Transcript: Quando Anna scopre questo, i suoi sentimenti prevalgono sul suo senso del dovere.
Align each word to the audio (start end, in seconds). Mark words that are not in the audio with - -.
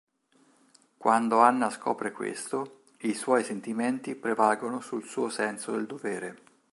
Quando 0.97 1.41
Anna 1.43 1.69
scopre 1.69 2.11
questo, 2.11 2.85
i 3.01 3.13
suoi 3.13 3.43
sentimenti 3.43 4.15
prevalgono 4.15 4.81
sul 4.81 5.03
suo 5.03 5.29
senso 5.29 5.73
del 5.73 5.85
dovere. 5.85 6.37